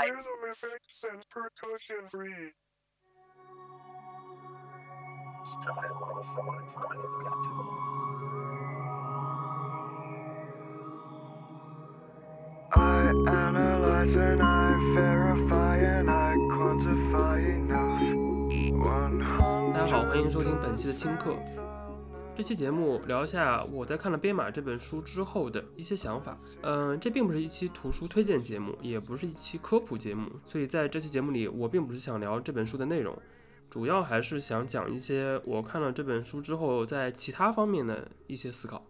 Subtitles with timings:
[0.00, 2.52] Rhythm effects and percussion breed.
[12.76, 18.00] I analyze and I verify and I quantify enough.
[18.84, 19.18] One
[19.72, 21.36] 大家好，欢迎收听本期的轻课。
[22.39, 26.39] 这期节目聊一下我在看了《编码》这本书之后的一些想法。
[26.61, 33.13] 嗯、这并不是一期图书推荐节目，也不是一期科普节目，所以在这期节目里，我并不是想聊这本书的内容，
[33.69, 38.85] 主要还是想讲一些我看了这本书之后在其他方面的一些思考。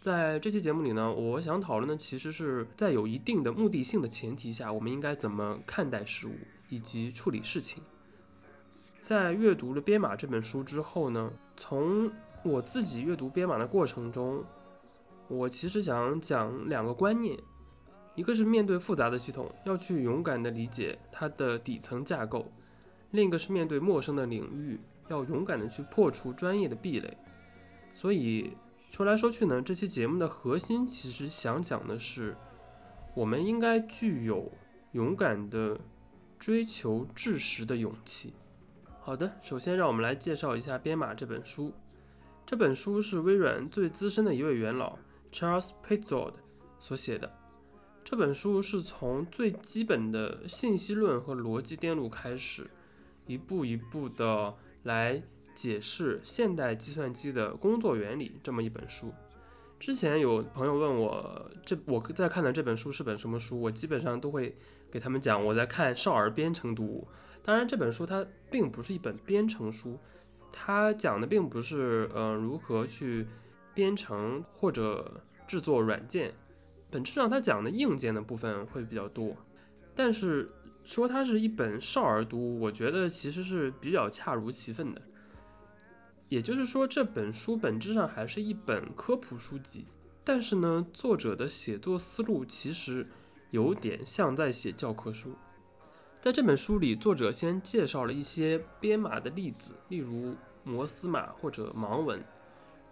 [0.00, 6.32] 在这期节目里呢，我想讨论的其实是在有一定的目的性的前提下，我们应该怎么看待事物
[6.70, 7.82] 以及处理事情。
[9.00, 12.10] 在阅读了《编码》这本书之后呢，从
[12.42, 14.44] 我自己阅读《编码》的过程中，
[15.28, 17.38] 我其实想讲两个观念，
[18.14, 22.46] 一个是面对复杂的系统，要去勇敢地理解它的底层架构；
[23.12, 27.16] 另一个是面对陌生的领域，要勇敢地去破除专业的壁垒。
[27.92, 28.52] 所以
[28.90, 32.36] 说来说去呢，这期节目的核心其实想讲的是，
[33.14, 34.50] 我们应该具有
[34.92, 35.78] 勇敢的
[36.38, 38.32] 追求知识的勇气。
[39.06, 41.72] 好的，首先让我们来介绍一下《编码》这本书。
[42.44, 44.98] 这本书是微软最资深的一位元老
[45.30, 46.32] Charles Petzold
[46.80, 47.32] 所写的。
[48.02, 52.68] 这本书是从最基本的信息论和逻辑电路开始，
[53.28, 55.22] 一步一步的来
[55.54, 59.14] 解释现代计算机的工作原理这么一本书。
[59.78, 64.56] 之前有朋友问我，这我在看的这本书是本什么书，我基本上都会
[64.90, 67.06] 给他们讲我在看少儿编程读物。
[67.46, 69.96] 当然，这本书它并不是一本编程书，
[70.52, 73.24] 它讲的并不是呃如何去
[73.72, 76.34] 编程或者制作软件，
[76.90, 79.36] 本质上它讲的硬件的部分会比较多。
[79.94, 80.50] 但是
[80.82, 85.00] 说它是一本少儿读物，我觉得其实是比较恰如其分的。
[86.28, 89.86] 也就是说，这本书本质上还是一本科普书籍，
[90.24, 93.06] 但是呢，作者的写作思路其实
[93.52, 95.36] 有点像在写教科书。
[96.26, 102.20] 在这本书里，作者先介绍了一些编码的例子，例如摩斯码或者盲文，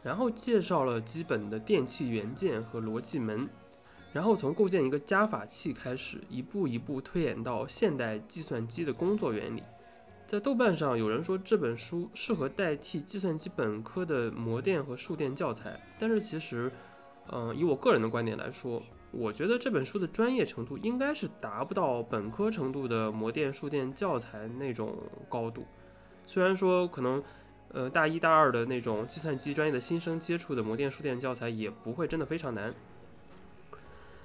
[0.04, 3.48] 然后介绍了基本的电气元件和逻辑门，
[4.12, 9.64] 然后从构建一个加法器开始，一步一步推演到现代计算机的工作原理。
[10.28, 16.70] 在豆瓣上，有人说这本书适合代替计算机本科的模电和数电教材，但是其实，
[17.32, 18.80] 嗯、以我个人的观点来说，
[19.16, 24.96] 我觉得这本书的专业程度应该是达不到本科程度的模电、数电教材那种
[25.28, 25.64] 高度。
[26.26, 27.22] 虽然说可能，
[27.72, 32.74] 呃，大一、大二的那种计算机专业的新生接触的模电、数电教材也不会真的非常难。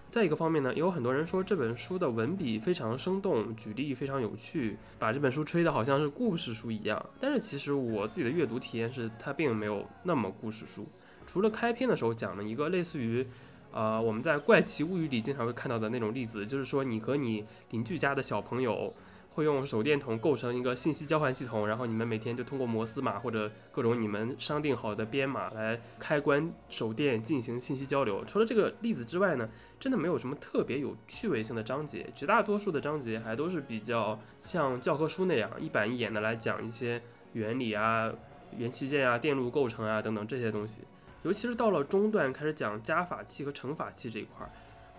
[0.10, 7.06] 再一个方面呢，也有很多人说这本书的文笔非常生动，举例非常有趣，把这本书吹得好像是故事书一样。
[7.20, 10.88] 但是其实我自己的阅读体验是，它并没有那么故事书。
[11.28, 13.28] 除了开篇的时候讲了一个类似于，
[13.72, 18.92] 呃，我们在《怪奇物语》里经常会看到的那种例子，就是说你和你邻居家的小朋友
[19.36, 28.26] 会用手电筒构成一个信息交换系统，然后你们每天就通过摩斯码或者各种你们商定好的编码来开关手电进行信息交流。
[28.26, 29.48] 除了这个例子之外呢，
[29.80, 37.00] 真的没有什么特别有趣味性的章节，绝大多数的章节还都是比较像教科书那样一板一眼的来讲一些
[37.34, 38.12] 原理啊、
[38.58, 40.80] 元器件啊、电路构成啊等等这些东西。
[41.24, 44.50] 尤其是到了中段开始讲加法器和乘法器这一块儿，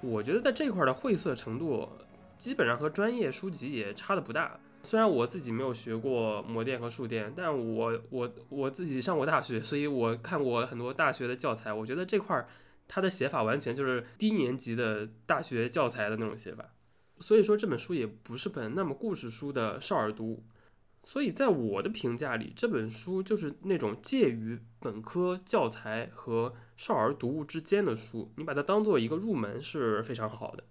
[0.03, 1.88] 我觉得在这块儿的晦涩程度
[2.36, 4.59] 基本上和专业书籍也差的不大。
[4.82, 11.72] 虽然我自己没有学过模电和数电，但我我我自己上过大学， 所以我看过很多大学的教材。
[11.72, 12.48] 我觉得这块儿
[12.88, 16.64] 它的写法完全就是低年级的大学教材的那种写法。
[17.19, 20.42] 所以说这本书也不是本那么故事书的少儿读。
[21.03, 30.65] 所以在我的评价里，这本书就是那种介于本科教材和少儿读物之间的书，你把它当做一个入门是非常好的。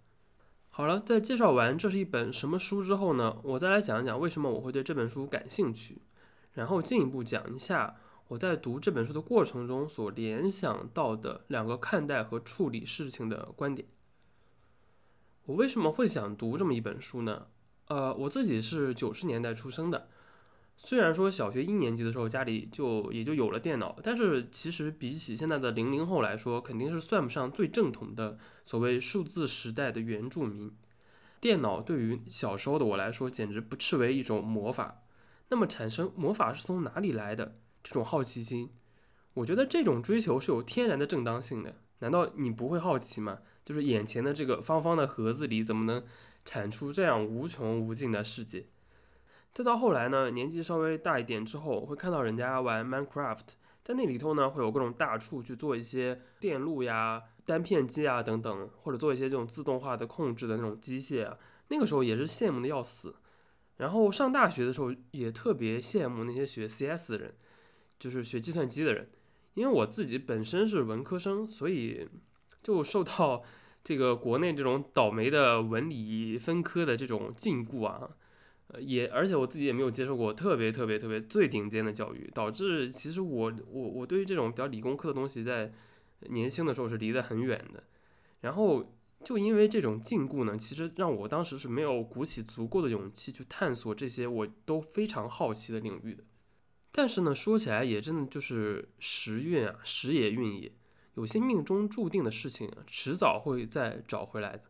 [0.69, 6.03] 好了，在介绍完这是一本什么书之后呢，我再来讲一讲为什么我会对这本书感兴趣，
[6.53, 7.95] 然后进一步讲一下
[8.27, 13.87] 我在读这本书的过程中所联想到的两个看待和处理事情的观点。
[15.47, 17.47] 我为什么会想读这么一本书呢？
[17.87, 20.07] 呃，我自己是九十年代出生的。
[20.81, 30.73] 虽然说小学一年级的时候家里就也就有了电脑，但是其实比起现在的零零后来说，肯定是算不上最正统的所谓数字时代的原住民。
[31.41, 35.03] 电脑对于小时候的我来说，简直不斥为一种魔法。
[35.49, 37.57] 那么产生魔法是从哪里来的？
[37.83, 38.69] 这种好奇心，
[39.33, 41.75] 我觉得这种追求是有天然的正当性的。
[41.99, 43.39] 难道你不会好奇吗？
[43.65, 46.01] 就是眼前的这个方方的盒子里怎么能
[46.45, 48.67] 产出这样无穷无尽的世界。
[49.53, 53.41] 再到后来呢，年纪稍微大一点之后，会看到人家玩 Minecraft，
[53.83, 61.37] 在那里头呢，会有各种大处去做一些电路呀、单片机啊等等，或者做一些这种自动化的控制的那种机械啊。
[61.67, 63.15] 那个时候也是羡慕的要死。
[63.77, 67.33] 然后上大学的时候也特别羡慕那些学 CS 的人，
[67.97, 69.09] 就是学计算机的人，
[69.55, 72.07] 因为我自己本身是文科生，所以
[72.61, 73.41] 就受到
[73.83, 78.09] 这个国内这种倒霉的文理分科的这种禁锢啊。
[78.71, 85.73] 呃，也而且我自己也没有接受过特别特别特别最顶尖的教育，导致其实我我我对于这种比较理工科的东西，在
[86.29, 87.83] 年轻的时候是离得很远的。
[88.41, 96.23] 然后就因为这种禁锢呢，其实让我当时是没有鼓起足够的勇气去探索这些我都非常好奇的领域的。
[96.91, 100.71] 但是呢，说起来也真的就是时运啊，时也运也，
[101.15, 104.63] 有些命中注定的事情，迟早会再找回来的。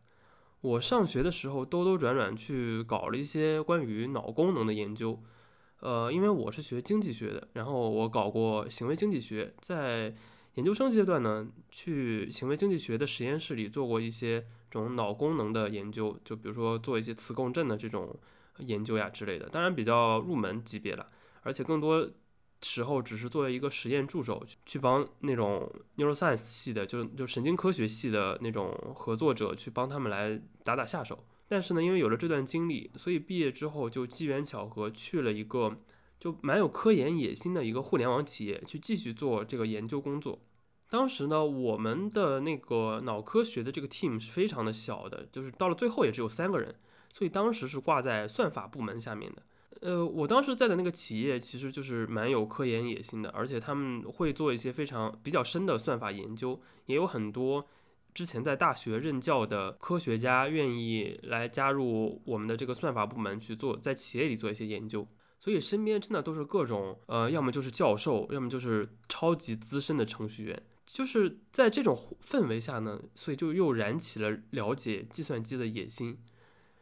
[0.62, 5.18] 我上学的时候兜兜转转去搞了一些关于脑功能的研究，
[5.80, 10.14] 呃，因为我是学经济学的，然后我搞过行为经济学，在
[10.54, 14.40] 研究生阶段呢，去行为经济学的实验室里做过一些
[14.70, 18.14] 这种脑功能的研究，就比如说做一些磁共振的这种
[18.58, 21.06] 研究呀之类的，当然比较入门级别了，
[21.42, 22.08] 而且更多。
[22.62, 31.24] 时候只是作为一个实验助手去帮那种 neuroscience 系的，就就神经科学系的那种合作者去帮他们来打打下手。
[31.48, 35.78] 但是呢，因为有了这段经历，所以毕业之后就机缘巧合去了一个
[36.18, 40.40] 就蛮有科研野心的一个互联网企业去继续做这个研究工作。
[40.88, 46.74] 当时呢，我们的那个脑科学的这个 team 是非常的小的，就是到了最后也只有三个人，
[47.12, 49.42] 所以当时是挂在算法部门下面的。
[49.80, 57.66] 呃，我当时在的那个企业其实就是蛮有科研野心的，而且他们会做一些非常比较深的算法研究，也有很多
[58.12, 65.08] 之前在大学任教的科学家愿意来加入我们的这个算法部门去做，在企业里做一些研究。
[65.38, 70.62] 所以身边真的都是各种呃，要么就是教授，要么就是超级资深的程序员。
[70.84, 76.18] 就是在这种氛围下呢，所以就又燃起了了解计算机的野心。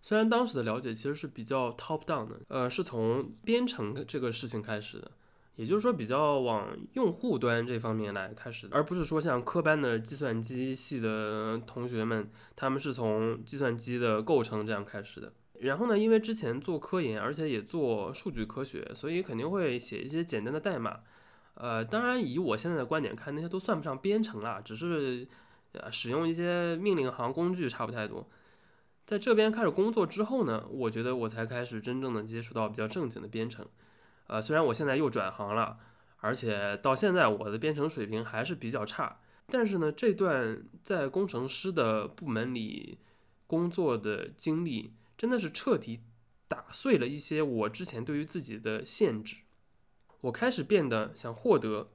[0.01, 5.11] 虽然当时的了解其实是比较 top down 的，呃，是从编程这个事情开始的，
[5.57, 15.33] 也就是说比较往用户端这方面来开始的，而不是说像科班的计算机系的同学们，他们是从计算机的构成这样开始的。
[15.61, 21.01] 然后呢，因为之前做科研，而且也做数据科学，所以肯定会写一些简单的代码。
[21.55, 25.27] 呃，当然以我现在的观点看，那些都算不上编程啦，只是
[25.73, 28.25] 呃使用一些命令行工具差不太多。
[29.09, 33.67] 在这边开始工作之后呢，我觉得我才开始真正的接触到比较正经的编程。
[34.27, 35.79] 呃，虽然我现在又转行了，
[36.19, 42.99] 而且到现在我的编程水平还是比较差，但是呢，这段在工程师的部门里
[43.47, 46.01] 工作的经历，真的是彻底
[46.47, 49.37] 打碎了一些我之前对于自己的限制。
[50.21, 51.93] 我开始变得想获得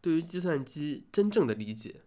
[0.00, 2.02] 对于计算机真正的理解，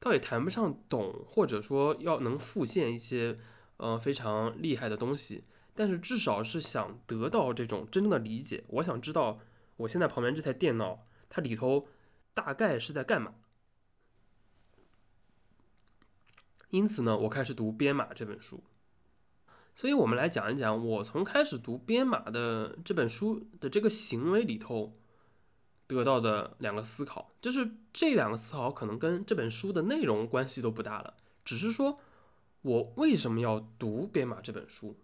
[0.00, 3.38] 倒也谈不上懂，或者说要能复现一些。
[3.78, 8.64] 呃，非常厉害的东西，但是至少是想得到这种真正的理解。
[8.66, 9.38] 我想知道，
[9.76, 11.86] 我现在旁边这台电脑，它里头
[12.34, 13.34] 大概是在干嘛。
[16.70, 18.64] 因此呢，我开始读《编码》这本书。
[19.76, 24.98] 所以，我们来讲一讲我从开始读《编码》的这本书的这个行为里头
[25.86, 32.00] 得到的两个思考，就是这两个思考可能跟这本书的内容关系都不大了，只是说。
[32.62, 34.98] 我为什么要读《编码》这本书？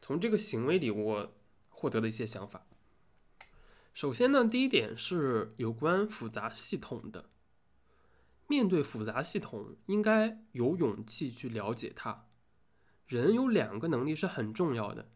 [0.00, 1.32] 从这个行为里，我
[1.68, 2.66] 获得的一些想法。
[3.94, 7.30] 首先呢，第一点是有关复杂系统的。
[8.48, 12.26] 面对复杂系统，应该有勇气去了解它。
[13.06, 15.10] 人有两个能力是很重要的，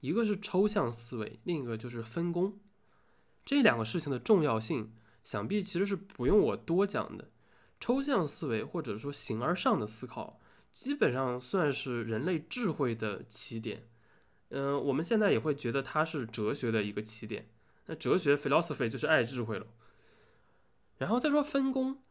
[0.00, 2.58] 一个是抽象思维，另一个就是分工。
[3.44, 7.30] 这两个事情的重要性，想必其实是不用我多讲的。
[7.78, 10.40] 抽象思维或者说形而上的思考。
[10.76, 13.88] 基本上算是人类智慧的起点，
[14.50, 17.48] 嗯，我们现在也会觉得它是哲学的一个起点。
[17.86, 19.66] 那哲学 philosophy 就是爱智慧了。
[20.98, 22.02] 然后再说分工，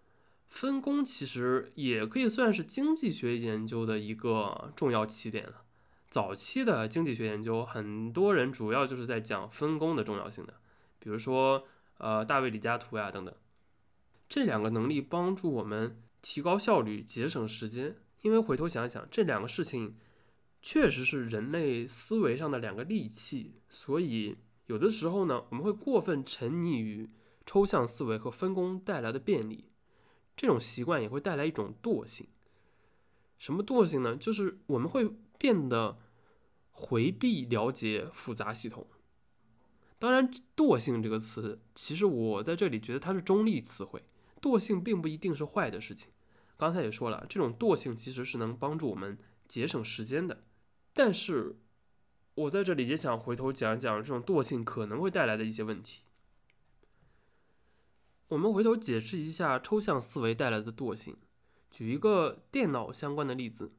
[0.48, 5.62] 分工其实也可以算是经济学研究的一个重要起点了。
[6.10, 10.56] 早期的经济学研究，很多人主要就是在讲分工的重要性的，
[10.98, 11.68] 比如说
[12.00, 13.36] 呃大卫李嘉图呀等等。
[14.28, 17.98] 这两个能力帮助我们提高效率，节省时间。
[18.26, 19.96] 因为回头想想，这两个事情
[20.60, 27.08] 确实是人类思维上的两个利器，所以有的时候呢，我们会过分沉溺于
[27.46, 29.66] 抽象思维和分工带来的便利，
[30.36, 32.26] 这种习惯也会带来一种惰性。
[33.38, 34.16] 什么惰性呢？
[34.16, 35.96] 就是我们会变得
[36.72, 38.88] 回避了解复杂系统。
[40.00, 44.02] 当然，惰性这个词，其实我在这里觉得它是中立词汇，
[44.42, 46.10] 惰性并不一定是坏的事情。
[46.58, 50.44] 刚才也说了，这种惰性其实是能帮助我们节省时间的。
[50.94, 51.58] 但是，
[52.36, 56.04] 我在这里也想回头讲一讲这种惰性可能会带来的一些问题。
[58.30, 61.18] 我们回头解释一下抽象思维带来的惰性。
[61.70, 63.74] 举一个电脑相关的例子，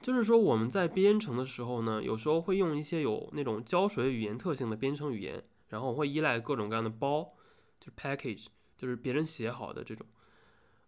[0.00, 7.32] 就是说我们在编程的时候呢，有时候会用一些有那种胶水语言特性的编程语言，然后会依赖各种各样的包，
[7.80, 10.06] 就是 package，就是别人写好的这种。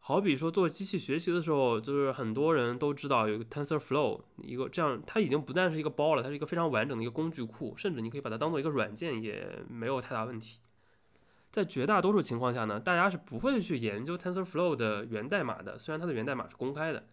[0.06, 10.58] 好比说做机器学习的时候，就是很多人都知道有一个 TensorFlow，一个这样，它已经不但是一个包了，它是一个非常完整的一个工具库，甚至你可以把它当做一个软件，也没有太大问题。
[11.50, 17.08] 在绝大多数情况下呢，大家是不会去研究 TensorFlow 的源代码的，虽然它的源代码是公开的。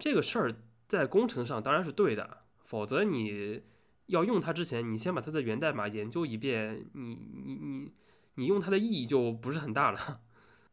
[0.00, 0.50] 这个事儿
[0.88, 3.62] 在工程上当然是对的，否则你
[4.06, 7.92] 要用它之前，你先把它的源代码研究一遍，你你你
[8.34, 10.22] 你用它的意义就不是很大了。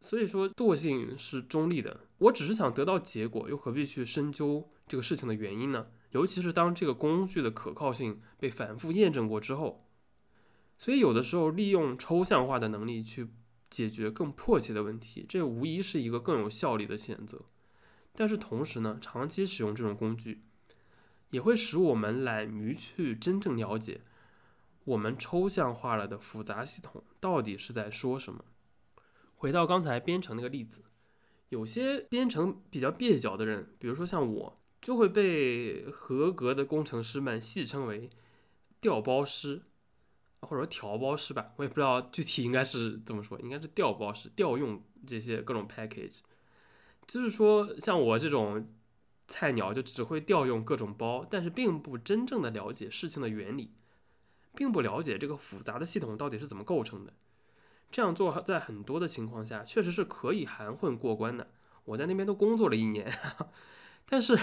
[0.05, 2.01] 所以说，惰性是中立的。
[2.19, 5.83] 我只是想得到结果，又何必去深究这个事情的原因呢？
[6.11, 9.79] 尤其是当这个工具的可靠性被反复验证过之后。
[10.77, 13.29] 所以，有的时候利用抽象化的能力去
[13.67, 17.41] 解决更迫切的问题，这无疑是一个更有效率的选择。
[18.13, 20.43] 但是同时呢，长期使用这种工具，
[21.31, 24.01] 也会使我们懒于去真正了解
[24.83, 28.45] 我们抽象化了的复杂系统到底是在说什么。
[29.45, 30.81] 回到刚才编程那个例子，
[31.49, 38.09] 有些编程比较蹩脚的人，比如说像我，就会被合格的工程师们戏称为
[38.81, 39.61] “调包师”
[40.41, 46.21] 或者说“调包师”吧，我也不知道具体应该是怎么说，应该是“调包师”调用这些各种 package。
[47.05, 48.67] 就是说，像我这种
[49.27, 53.69] 菜鸟，就只会调用各种包，但是并不真正的了解事情的原理，
[54.55, 57.13] 并不了解这个复杂的系统到底是怎么构成的。
[57.91, 61.49] 这样做在很多的情况下确实是可以含混过关的。
[61.85, 63.11] 我在那边都工作了一年，
[64.05, 64.37] 但是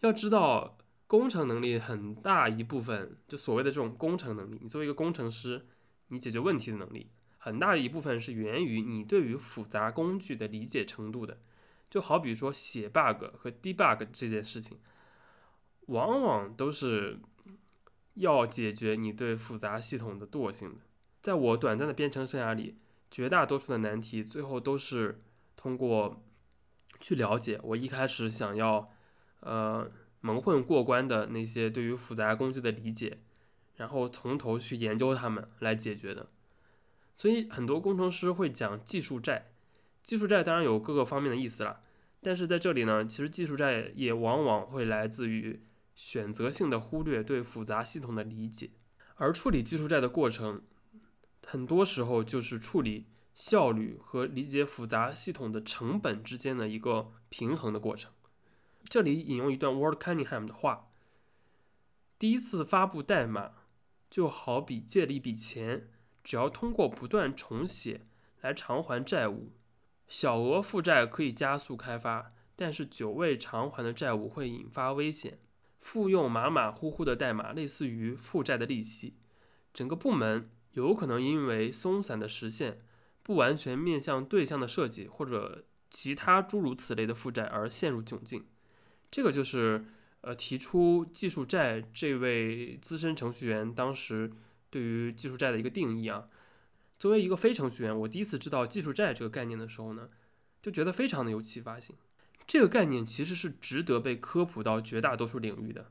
[0.00, 5.66] 要知道，工程能力很大一部分，就所谓的这种工程能力，你作为一个工程师，
[6.08, 11.38] 你解决问题的能力，很大一部分是源于你对于复杂工具的理解程度的。
[11.90, 14.78] 就好比说写 bug 和 debug 这件事情，
[15.88, 17.20] 往往都是
[18.14, 20.78] 要解决你对复杂系统的惰性的。
[21.22, 22.76] 在我短暂的编程生涯里，
[23.08, 25.22] 绝大多数的难题最后都是
[25.56, 26.20] 通过
[26.98, 28.86] 去了解我一开始想要
[29.40, 29.88] 呃
[30.20, 33.18] 蒙混过关的那些对于复杂工具的理解，
[33.76, 36.28] 然后从头去研究它们来解决的。
[37.16, 39.52] 所以很多工程师会讲技术债。
[40.02, 41.80] 技术债当然有各个方面的意思了，
[42.20, 45.62] 但是在这里呢，其实技术债也往往会来自于
[45.94, 48.70] 选择性的忽略对复杂系统的理解，
[49.14, 50.62] 而处理技术债的过程，
[51.46, 58.12] 很多时候就是处理效率和理解复杂系统的成本之间的一个平衡的过程。
[58.84, 60.88] 这里引用一段 Ward Cunningham 的话：
[62.18, 63.52] 第一次发布代码
[64.10, 65.88] 就好比借了一笔钱，
[66.24, 68.02] 只要通过不断重写
[68.40, 69.52] 来偿还债务。
[70.08, 75.38] 小额负债可以加速开发，但是久未偿还的债务会引发危险。
[75.80, 79.14] 复用马马虎虎的代码，类似于负债的利息。
[79.72, 82.78] 整个部门有可能因为松散的实现、
[83.22, 88.46] 不完全面向对象的设计或者其他诸如此类的负债而陷入窘境。
[89.10, 89.84] 这个就是
[90.22, 94.32] 呃提出技术债这位资深程序员当时
[94.70, 96.26] 对于技术债的一个定义啊。
[96.98, 100.08] 作为一个非程序员，我第一次知道技术债这个概念的时候呢，
[100.62, 101.96] 就觉得非常的有启发性。
[102.46, 105.88] 这个概念其实是值得被科普到绝大多数领域的。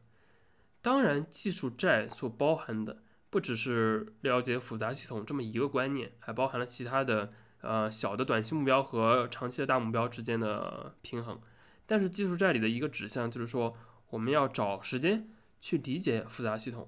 [0.81, 11.41] 当然，技术债所包含的不只是了解复杂系统这么一个观念，还包含了其他的呃小的短期目标和长期的大目标之间的平衡。
[11.87, 13.73] 但是技术债里的一个指向就是说，
[14.11, 16.87] 我们要找时间去理解复杂系统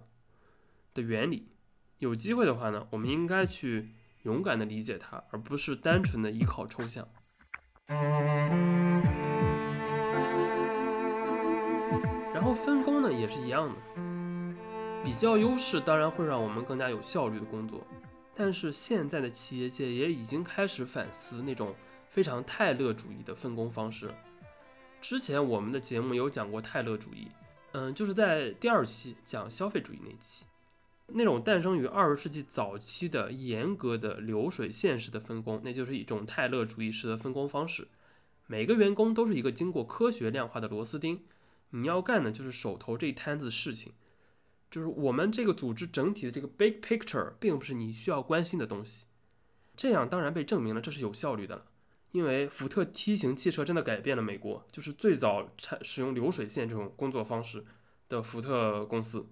[0.94, 1.50] 的原理。
[1.98, 3.96] 有机会的话呢，我们应该去。
[4.24, 7.06] 勇敢的理解它，而不是单纯的依靠抽象。
[12.34, 13.76] 然后分工呢也是一样的，
[15.04, 17.86] 比较优势当然会让我们更加有效率的工作。
[18.34, 21.76] 但是现在的企业界也已经开始反思那种
[22.08, 24.10] 非常泰勒主义的分工方式。
[25.02, 27.28] 之前我们的节目有讲过泰勒主义，
[27.74, 30.46] 嗯，就是在第二期讲消费主义那期。
[31.08, 37.90] 那种诞生于二十世纪早期的严格的流水线式的分工，那就是一种泰勒主义式的分工方式。
[38.48, 41.22] 每个员工都是一个经过科学量化的螺丝钉，
[41.72, 43.92] 你要干的就是手头这一摊子事情。
[44.74, 49.06] 就是我们这个组织整体的这个 big picture 并不是你需要关心的东西。
[49.75, 51.65] 这样当然被证明了这是有效率的了，
[52.12, 57.63] 因为福特 T 型汽车真的改变了美国，就是最早产使用流水线这种工作方式
[58.10, 59.27] 的福特公司，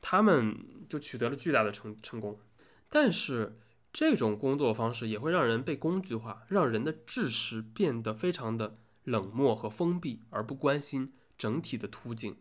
[0.00, 0.56] 他们
[0.88, 2.38] 就取得了巨大的成成功。
[2.88, 3.52] 但是
[3.92, 8.72] 这种工作方式也会让人被工具化，让人的知识变得非常的
[9.04, 12.34] 冷漠和封闭，而不关心整体的图景，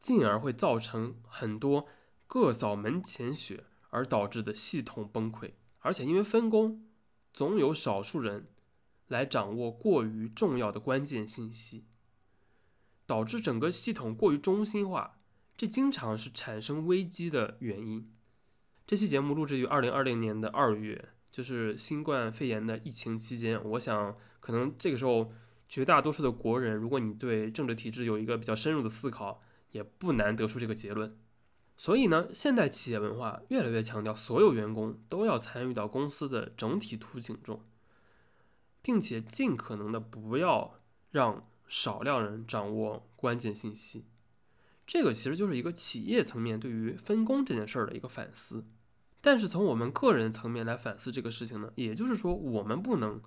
[0.00, 1.86] 进而会造成很多
[2.26, 5.52] 各扫门前雪而导致的系统崩溃。
[5.80, 6.84] 而且因为分工，
[7.32, 8.48] 总有少数人
[9.06, 11.84] 来掌握过于重要的关键信息，
[13.06, 15.16] 导致整个系统过于中心化，
[15.56, 18.04] 这经常是产生危机的原因。
[18.86, 23.62] 这期节目录制于二零二零年的二月，就是新冠肺炎的疫情期间。
[23.64, 25.28] 我想，可能这个时候
[25.68, 31.16] 绝大多数的国人，如果你对政治体制有一个比较深入的思考，也不难得出这个结论。
[31.76, 37.62] 所以呢，现代企业文化越来越强调所有员工都要参与到公司的整体图景中，
[38.82, 40.74] 并且尽可能的不要
[41.10, 44.04] 让少量人掌握关键信息。
[44.86, 48.66] 这个其实就是一个企业层面对于分工这件事儿的一个反思。
[49.22, 53.22] 但是从我们个人层面来反思这个事情呢，也就是说，我们不能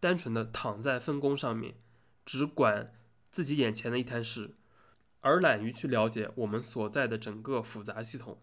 [0.00, 1.74] 单纯的躺在分工上面，
[2.24, 2.92] 只管
[3.30, 4.54] 自己眼前的一摊事，
[5.22, 8.38] 而懒于去了解我们所在的整个复杂系统。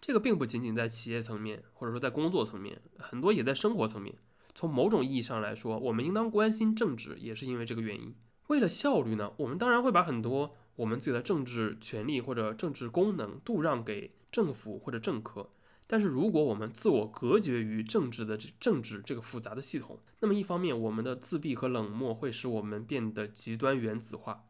[0.00, 4.16] 这个并不仅仅在企业层面，或者说在工作层面，很多也在生活层面。
[4.54, 8.14] 从某种意义上来说，我们应当关心政治，也是因为这个原因。
[8.48, 15.50] 为了效率呢，我们当然会把很多我们自己的政治权利或者政治功能度让给政府或者政客。
[15.86, 24.44] 但是，如果我们自我隔绝于政治的这政治这个复杂的系统，那么一方面，我们的自闭和冷漠会使我们变得极端原子化，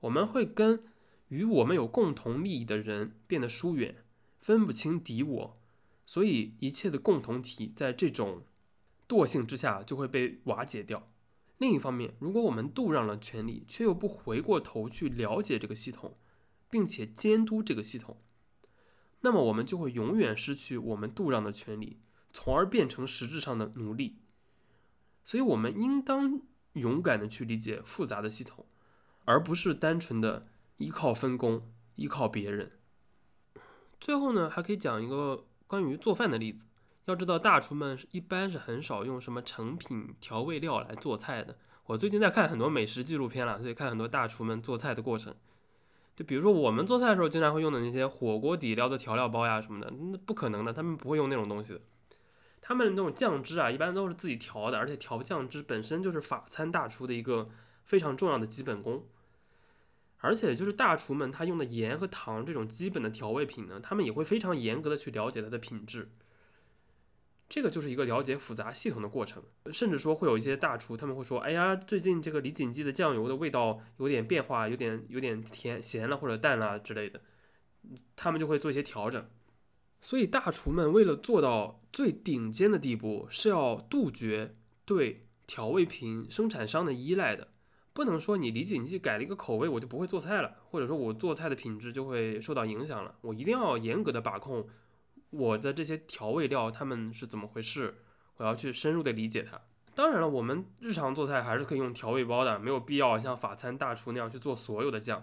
[0.00, 0.80] 我们会跟
[1.28, 3.96] 与我们有共同利益的人变得疏远，
[4.40, 5.54] 分不清敌我，
[6.06, 8.42] 所以一切的共同体在这种
[9.08, 11.06] 惰性之下就会被瓦解掉。
[11.58, 16.14] 另一方面，如果我们度让了权力，却又不回过头去了解这个系统，
[16.70, 18.16] 并且监督这个系统。
[19.22, 21.98] 那么我们就会永远失去我们度让的权利，
[22.32, 24.18] 从而变成实质上的奴隶。
[25.24, 26.40] 所以，我们应当
[26.74, 28.64] 勇敢的去理解复杂的系统，
[29.28, 30.40] 而不是单纯的
[30.78, 31.60] 依靠分工、
[31.96, 32.70] 依靠别人。
[34.00, 36.64] 最后呢，还可以讲一个关于做饭的例子。
[37.04, 41.58] 要知道，大厨们一般是很少用什么成品调味料来做菜的。
[41.84, 45.34] 我最近在看很多美食纪录片了，所以看很多大厨们做菜的过程。
[46.16, 51.80] 就比如说我们做菜的时候经常会用的那些火锅底料的调料包呀什么的，那不可能的，他们不会用那种东西的。
[52.62, 57.50] 他们那种酱汁啊，一般都是自己调的，而且调酱汁本身就是法餐大厨的一个
[57.84, 59.06] 非常重要的基本功。
[60.20, 66.10] 而且就是大厨们他用的盐和糖这种基本的调味品呢，他们也会非常严格的去了解它的品质。
[67.48, 77.22] 这个就是一个了解复杂系统的过程，甚至说会有一些大厨，他们会说：“哎呀，最近这个李锦记的酱油的味道有点变化，有点有点甜咸了或者淡了之类的。”
[78.14, 79.26] 他们就会做一些调整。
[80.02, 84.52] 所以大厨们为了做到最顶尖的地步，是要杜绝
[84.84, 87.48] 对调味品生产商的依赖的。
[87.98, 93.12] 不能说你李锦记改了一个口味，我就不会做菜了，或者说我做菜的品质就会受到影响了。
[93.22, 94.68] 我一定要严格的把控。
[95.30, 97.96] 我的这些调味料它们是怎么回事？
[98.36, 99.60] 我要去深入的理解它。
[99.96, 105.20] 当然了，我们日常做菜还是可以用调味包的，没有必要像法餐大厨那样去做所有的酱。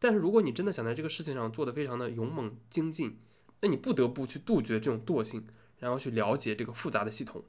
[0.00, 3.20] 但是如果你真的想在这个事情上做得非常的勇猛精进，
[3.60, 5.46] 那你不得不去杜绝这种惰性，
[5.78, 7.44] 然后去了解这个复杂的系统。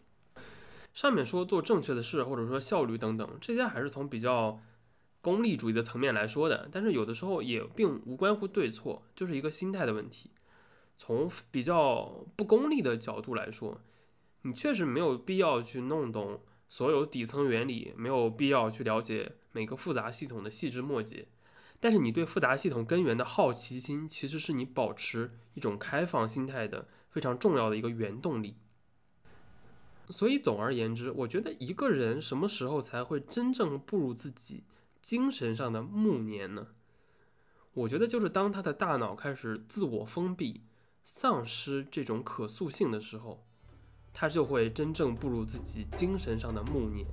[0.93, 4.59] 上面说做正确的事，或者说效率等等，这些还是从比较
[5.21, 6.67] 功利主义的层面来说的。
[6.71, 10.31] 但是有的时候也并无关乎对错，就是一个心态的问题。
[10.97, 13.79] 从比较不功利的角度来说，
[14.41, 21.27] 你确实没有必要去弄懂所有底层原理，没有必要去了解每个复杂系统的细枝末节。
[21.79, 28.57] 但是你对复杂系统根源的好奇心，其实是你保持一种开放心态的非常重要的一个原动力。
[30.09, 34.63] 所以总而言之，我觉得一个人什么时候才会真正步入自己
[35.01, 36.67] 精神上的暮年呢？
[37.73, 40.63] 我觉得就是当他的大脑开始自我封闭。
[41.11, 43.43] 丧失这种可塑性的时候，
[44.13, 47.07] 他就会真正步入自己精神上的暮年。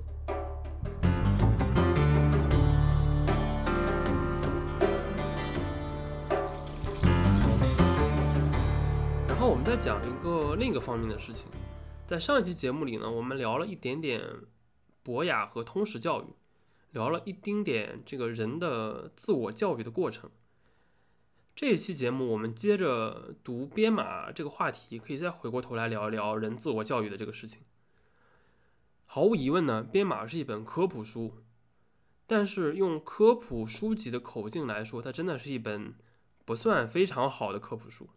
[9.27, 11.47] 然后我们再讲一个另一个方面的事情，
[12.07, 14.23] 在上一期节目里呢，我们聊了一点点
[15.03, 16.27] 博雅和通识教育，
[16.93, 20.31] 聊了一丁点这个人的自我教育的过程。
[21.57, 27.63] 这一期节目我们接着读编码这个话题，可以再回过头来聊一聊人自我教育的这个事情。
[29.05, 31.35] 毫无疑问呢，编码是一本科普书，
[32.25, 35.93] 但是用科普书籍的口径来说，它真的是一本
[36.45, 38.09] 不算非常好的科普书。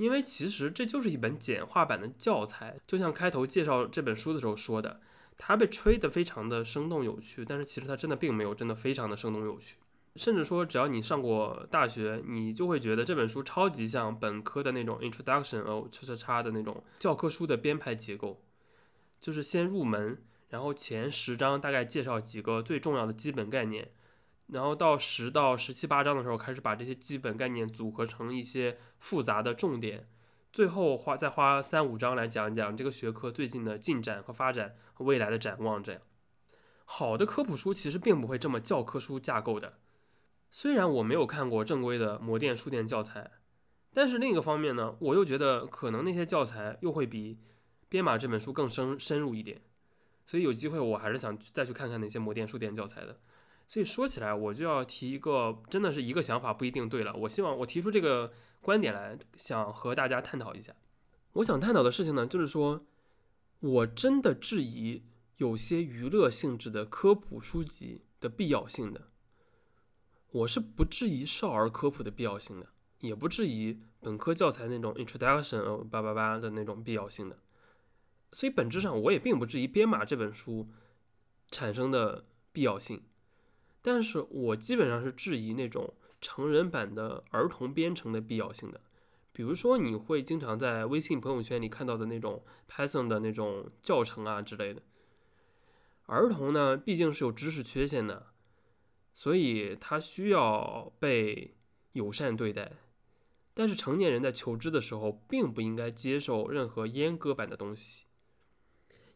[0.00, 4.98] 因为其实这就是一本简化版的教材，就像开头介绍这本书的时候说的，
[5.36, 9.76] 它被吹得非常的生动有趣，但是其实它真的并没有真的非常的生动有趣，
[10.16, 18.42] 甚至说只要你上过大学，你就会觉得这本书超级像本科的那种 introduction of 叉叉叉的那种教科书的编排结构，
[19.20, 20.16] 就是先入门，
[20.48, 23.90] 然后前十章大概介绍几个最重要的基本概念。
[24.52, 30.08] 然后到十到十七八章的时候，开始把这些基本概念组合成一些复杂的重点，
[30.52, 35.80] 最后花再花三五章来讲一讲这个学科最近的进展和发展和未来的展望。
[35.80, 36.02] 这样，
[36.84, 39.78] 好的科普书其实并不会这么教科书架构的。
[40.50, 43.30] 虽然我没有看过正规的模电书店教材，
[43.94, 47.38] 但是另一个方面呢，我又觉得可能那些教材又会比
[47.88, 49.62] 编码这本书更深深入一点。
[50.26, 53.20] 所以有机会我还是想再去看看那些模电书店教材的。
[53.70, 57.14] 所以说起来，我就要提一个，真的是一个想法不一定对了。
[57.14, 60.74] 我希望我提出这个观点来，想和大家探讨一下。
[61.34, 62.84] 我想探讨的事情呢，就是说，
[63.60, 65.04] 我真的质疑
[65.36, 69.06] 有些娱乐性质的科普书籍的必要性的。
[70.32, 72.66] 我是不质疑少儿科普的必要性的，
[72.98, 77.38] 也不质疑本科教材那种 introduction 八八八的那种必要性的。
[78.32, 80.68] 所以本质上，我也并不质疑编码这本书
[81.52, 83.00] 产生的必要性。
[83.82, 88.78] 但是我基本上是质疑那种成人版的儿童编程的必要性的，
[89.32, 94.82] 比如说你会经常在微信朋友圈里看到的那种 Python 的那种教程啊之类的。
[96.04, 98.26] 儿童呢毕竟是有知识缺陷的，
[99.14, 101.56] 所以他需要被
[101.92, 102.72] 友善对待。
[103.54, 108.04] 但是成年人在求知的时候，并不应该接受任何阉割版的东西，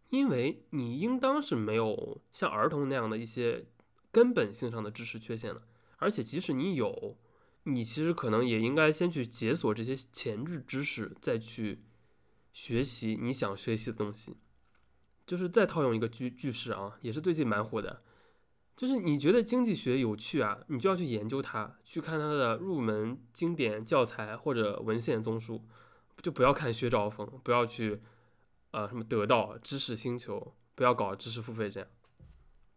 [0.08, 3.66] 因为你应当是没有像儿童那样的一些。
[4.14, 5.62] 根本性上的知识缺陷了，
[5.96, 7.18] 而且即使你有，
[7.64, 11.82] 你其实可能也应该先去解锁这些前置知识，再去
[12.52, 14.36] 学习你想学习的东西。
[15.26, 17.98] 就是再套用一个句句式啊，也是最近蛮火的，
[18.76, 25.64] 就是你觉得经济学有趣啊，你就要去研究它，去看它的入门经典教材或者文献综述，
[26.22, 28.00] 就不要看薛兆丰，不要去
[28.70, 31.88] 呃什么得到知识星球，不要搞知识付费这样。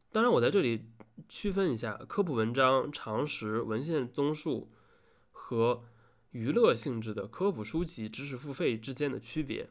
[0.09, 0.85] 当然，我在这里
[1.27, 4.69] 区分一下科普文章、常识、文献综述
[5.31, 5.83] 和
[6.31, 9.69] 娱乐性质的科普书籍知识付费之间的区别。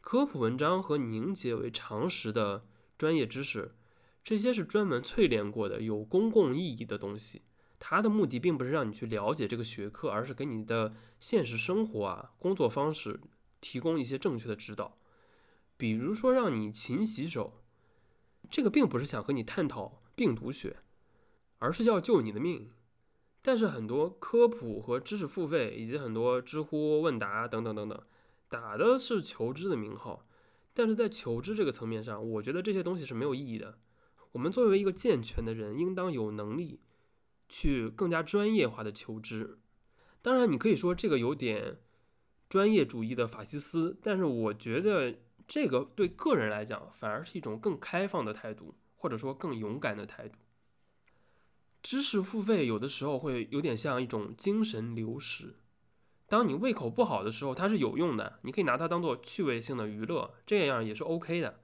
[0.00, 2.64] 科普文章和凝结为常识的
[2.96, 3.72] 专业知识，
[4.22, 7.42] 这些是专门淬炼过的、有公共意义的东西。
[7.78, 13.20] 它的目的并不是让你去了解这个学科，而是给你的现实生活啊、工作方式
[13.60, 14.96] 提供一些正确的指导。
[15.76, 17.62] 比如说，让你勤洗手。
[18.48, 20.78] 这个并不是想和你探讨病毒学，
[21.58, 22.68] 而是要救你的命。
[23.42, 28.02] 但是很多科普和知识付费，以及很多知乎问答等等等等，
[28.48, 30.26] 打的是求知的名号。
[30.74, 33.78] 但是在求知这个层面上，我觉得这些东西是没有意义的。
[34.32, 36.80] 我们作为一个健全的人，应当有能力
[37.48, 39.58] 去更加专业化的求知。
[40.22, 41.78] 当然，你可以说这个有点
[42.48, 45.18] 专业主义的法西斯，但是我觉得。
[45.48, 50.38] 这个对个人来讲，反而是一种更开放的态度，或者说更勇敢的态度。
[51.82, 55.54] 知识付费有的时候会有点像一种精神流食。
[56.28, 61.60] 当你胃口不好的时候，它是有用的，你可以拿它当做趣味性的娱乐，这样也是 OK 的。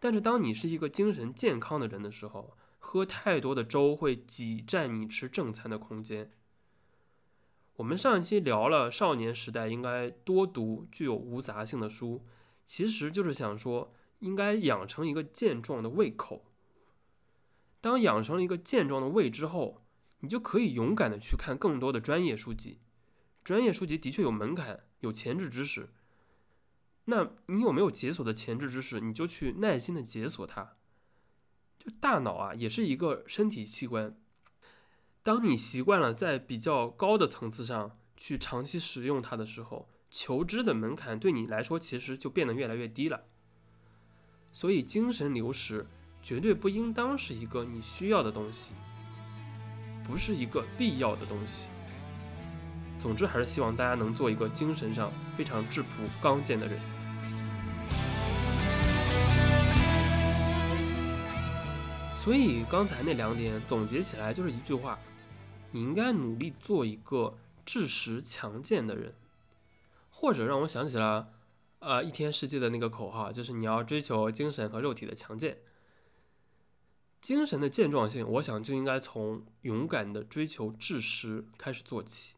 [0.00, 6.30] 但是当你是一个精神健康的人的时候，喝太多的粥会挤占你吃正餐的空间。
[7.76, 12.22] 我们上一期聊了少年时代应该多读具有无杂性的书。
[12.64, 13.92] 其实就是想说，
[14.24, 16.46] 应该养成一个健壮的胃口。
[17.82, 19.82] 当养成了一个健壮的胃之后，
[20.20, 22.78] 你就可以勇敢的去看更多的专业书籍。
[23.44, 25.90] 专业书籍的确有门槛，有前置知识。
[27.04, 28.98] 那你有没有解锁的前置知识？
[29.00, 30.72] 你就去耐心的解锁它。
[31.78, 34.18] 就大脑啊，也是一个身体器官。
[35.22, 43.26] 当你习惯了在比较高的层次上去长期使用它的时候，求知的门槛对你来说其实就变得越来越低了，
[44.54, 45.84] 所以精神流失
[46.22, 48.72] 绝对不应当是一个你需要的东西，
[50.06, 51.66] 不是一个必要的东西。
[53.00, 55.88] 总之，还是希望大家能做一个精神上非常质朴
[56.22, 56.80] 刚健的人。
[62.16, 64.98] 所以刚才那两点总结起来就是一句话：
[65.72, 67.36] 你应该努力做一个
[67.66, 69.12] 智识强健的人，
[70.10, 71.28] 或者让我想起了，
[71.84, 75.58] 呃，一天世界的那个口号，就是你要追求精神和肉体的强健。
[77.20, 82.36] 精神的健壮性，我想就应该从勇敢的追求智识开始做起。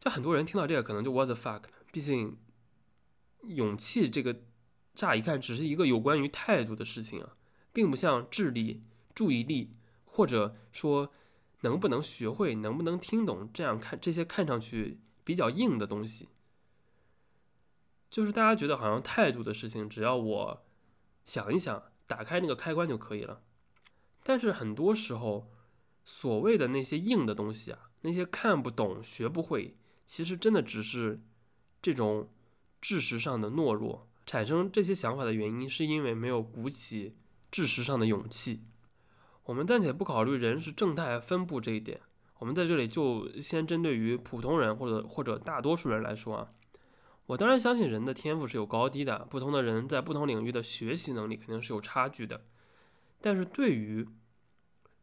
[0.00, 2.36] 就很多人听到这个，可能就 what the fuck，毕竟
[3.44, 4.40] 勇气这个，
[4.94, 7.34] 乍一看只是一个有关于态度的事情啊，
[7.72, 8.82] 并不像智力、
[9.14, 9.70] 注意力，
[10.04, 11.12] 或者说。
[11.64, 16.28] 能不能学会，能不能听懂，这样看这些看上去比较硬的东西，
[18.12, 20.66] 就是大家觉得好像态度的事情，只要我
[21.24, 23.40] 想一想，打开那个开关就可以了。
[24.22, 25.50] 但是很多时候，
[26.04, 29.72] 所谓的那些硬的东西啊，那些看不懂、学不会，
[30.04, 31.22] 其实真的只是
[31.80, 32.28] 这种
[32.82, 34.06] 知识上的懦弱。
[34.26, 37.16] 产生这些想法的原因，是因为没有鼓起
[37.50, 38.62] 知识上的勇气。
[39.44, 41.98] 我们暂且不考虑人是正态分布这一点，
[42.40, 46.52] 我们在这里就先针对于普通人或者或者大多数人来说啊，
[47.26, 52.44] 我当然相信人的天赋是有高低的，不同的人在不同领域的学习能力肯定是有差距的。
[53.20, 54.06] 但是对于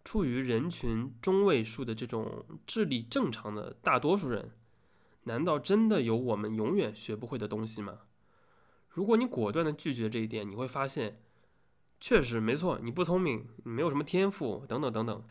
[0.04, 4.50] 处于人群中位数的这种智力正常的大多数人，
[5.24, 8.00] 难道真的有我们永远学不会的东西吗？
[8.90, 11.16] 如果你果断的拒绝这一点，你会发现。
[12.02, 15.22] 确实没错，你不聪明，你没有什么天赋，等等等等。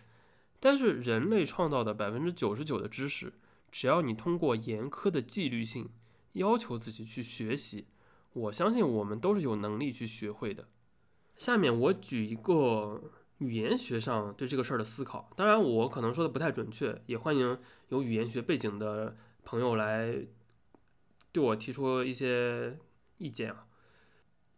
[0.60, 3.32] 但是人类创造的百分之九十九的知识，
[3.72, 5.88] 只要你通过严苛的纪律性
[6.32, 7.86] 要求自己去学习，
[8.32, 10.68] 我相信我们都是有能力去学会的。
[11.36, 17.56] 下面我举一个语言学上对这个事儿的思考，当然我可能说的不太准确，也欢迎
[17.88, 19.14] 有语言学背景的
[19.44, 20.26] 朋友来
[21.30, 22.78] 对我提出一些
[23.18, 23.66] 意见啊。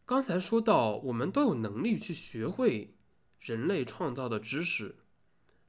[0.07, 2.95] 刚才说到，我们都有能力去学会
[3.39, 4.97] 人类创造的知识。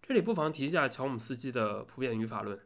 [0.02, 2.60] 这里不妨提一下乔姆斯基的普遍语法论。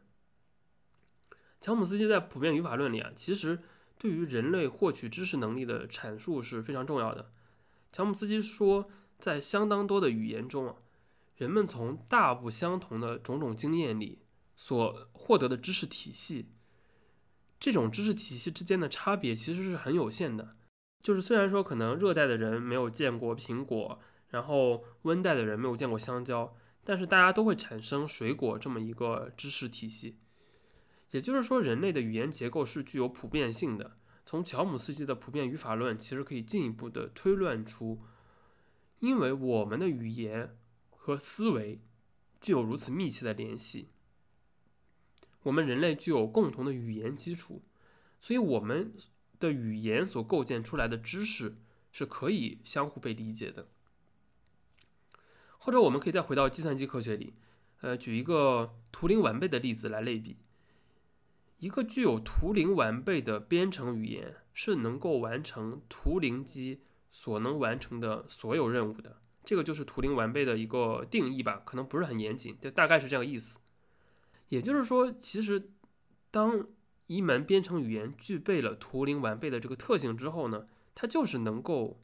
[1.60, 3.58] 乔姆斯基在普遍语法论里啊，其实
[3.98, 7.30] 对于人类获取知识能力的阐述是非常重要的。
[7.92, 8.88] 乔姆斯基说，
[9.18, 10.76] 在相当多的语言中啊，
[11.36, 14.18] 人们从大不相同的种种经验里
[14.54, 16.50] 所获得的知识体系，
[17.58, 20.52] 这种知识体系之间的差别其实是很有限的。
[21.02, 30.18] 就是虽然说可能热带的人没有见过苹果，然后温带的人没有见过香蕉，但是大家都会产生水果这么一个知识体系。
[31.10, 33.96] 也就是说，人类的语言结构是具有普遍性的。
[34.24, 37.98] 从乔姆斯基的普遍语法论，其实可以进一步的推论出，
[39.00, 40.56] 因为我们的语言
[40.90, 41.80] 和思维
[42.40, 43.88] 具有如此密切的联系，
[45.44, 47.62] 我们人类具有共同的语言基础，
[48.20, 48.92] 所以我们。
[49.38, 51.56] 的语言所构建出来的知识
[51.92, 53.66] 是可以相互被理解的，
[55.58, 57.34] 或者我们可以再回到计算机科学里，
[57.82, 60.38] 呃，举一个图灵完备的例子来类比。
[61.58, 73.58] 一个具有图灵完备的编程语言是能够完成图灵机所能完成的所有任务的，这个就是图灵完备的一个定义吧，可能不是很严谨，就大概是这样意思。
[74.48, 75.70] 也就是说，其实
[76.30, 76.66] 当
[77.06, 82.02] 一门编程语言具备了图灵完备的这个特性之后呢，它就是能够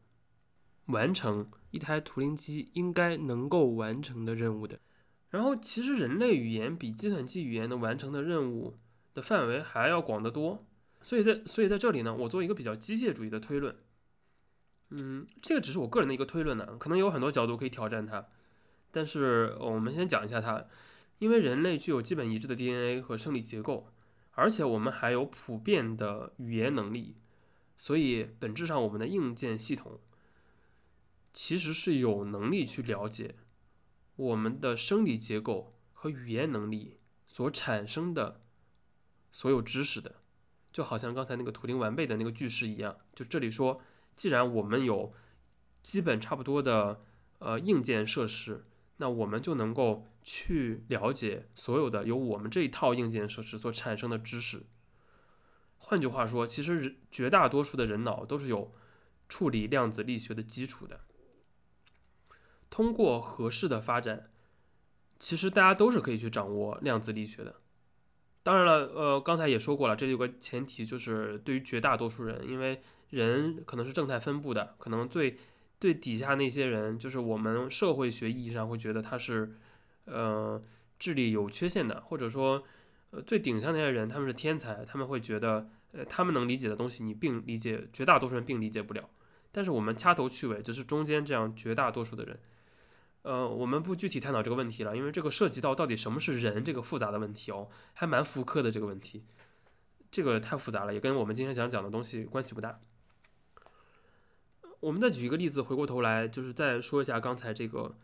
[0.87, 4.81] 完成一台图灵机应该能够完成的任务的。
[5.29, 8.77] 然后，其实人类语言比计算机语言能完成的任务
[9.15, 10.65] 的范围还要广得多。
[11.01, 13.77] 所以在所以在这里呢，我做一个比较机械主义的推论。
[14.91, 18.27] 嗯，这个只是我个人的一个推论呢，可能有很多角度可以挑战它。
[18.91, 20.67] 但是我们先讲一下它，
[21.19, 23.89] 因为人类具有基本一致的 DNA 和生理结构。
[24.35, 27.17] 而且我们还有普遍的语言能力，
[27.77, 30.01] 所以本质上我们的硬件系统
[31.35, 33.35] 其实是有能力去了解
[34.17, 36.97] 我们的生理结构和语言能力
[37.27, 38.41] 所产生的
[39.33, 40.15] 所有知识的，
[40.73, 42.97] 就好像刚才那个图灵完备的那个句式一样。
[43.13, 43.81] 就这里说，
[44.15, 45.11] 既然我们有
[45.83, 47.01] 基本差不多的
[47.41, 48.63] 呃硬件设施。
[48.99, 54.63] 那我们就能够去了解所有的由我们这一套硬件设施所产生的知识。
[55.79, 58.71] 换句话说，其实绝大多数的人脑都是有
[59.29, 61.01] 处理量子力学的基础的。
[62.71, 64.31] 通过合适的发展，
[65.19, 67.57] 其实大家都是可以去掌握量子力学的。
[68.43, 75.39] 当然了，呃，刚才也说过了，这里有个前提，就是对于绝大多数人，因为人可能是正态分布的，可能最。
[75.83, 79.53] 最底下那些人，就是我们社会学意义上会觉得他是，
[80.05, 80.63] 呃，
[80.97, 82.63] 智力有缺陷的，或者说，
[83.11, 89.11] 呃，最顶上那些人他们是天才，他们会觉得，呃，他们能理解的东西你并理解，绝大多数人并理解不了。
[89.51, 92.39] 但是我们掐头去尾，就是中间这样绝大多数的人，
[93.23, 99.23] 呃，我们不具体探讨这个问题了，因为这个涉及到到底什么是人这个复杂的问题哦，还蛮复刻的这个问题，
[100.11, 102.81] 这个太复杂了，也跟我们今天想讲的东西关系不大。
[104.81, 107.95] 我们再举一个例子，回过头来就是再说一下刚才这个，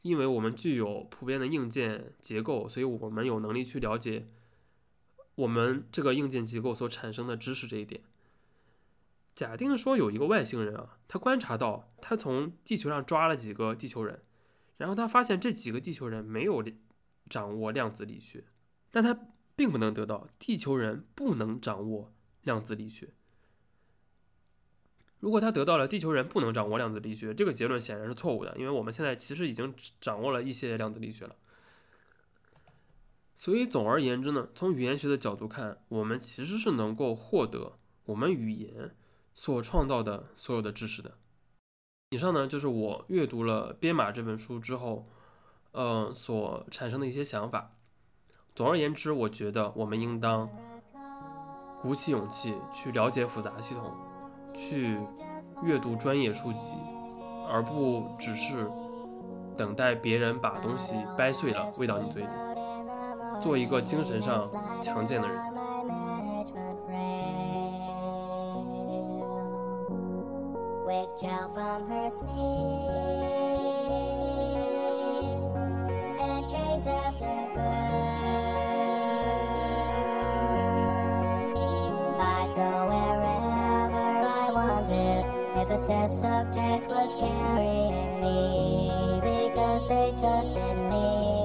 [0.00, 4.24] 因为我们具有普遍的硬件结构，所以我们有能力去了解
[5.34, 8.00] 我们这个硬件结构所产生的知识这一点。
[9.34, 14.22] 假定说有一个外星人啊，他观察到他从地球上抓了几个地球人。
[14.76, 16.64] 然后他发现这几个地球人没有
[17.30, 18.44] 掌握量子力学，
[18.90, 19.18] 但他
[19.54, 23.10] 并不能得到地球人不能掌握量子力学。
[25.20, 31.34] 如果他得到了地球人不能掌握量子力学，这个结论显然是错误的，因为我们现在其实已经掌握了一些量子力学了。
[33.36, 38.94] 所以总而言之呢，从语言学的角度看，我们其实是能够获得我们语言
[39.34, 41.16] 所创造的所有的知识的。
[42.14, 45.02] 以上呢，就是我阅读了《编码》这本书之后，
[45.72, 47.72] 呃，所产生的一些想法。
[48.54, 50.48] 总而言之，我觉得我们应当
[51.82, 53.92] 鼓起勇气去了解复杂系统，
[54.54, 54.96] 去
[55.64, 56.76] 阅读专业书籍，
[57.50, 58.70] 而不只是
[59.56, 62.28] 等待别人把东西掰碎了喂到你嘴里，
[63.42, 64.38] 做一个精神上
[64.80, 65.53] 强健的人。
[71.24, 72.28] Child from her sleep
[76.20, 77.64] and chase after birds.
[82.20, 83.36] I'd go wherever
[84.26, 85.24] I wanted
[85.62, 88.90] if a test subject was carrying me
[89.22, 91.43] because they trusted me.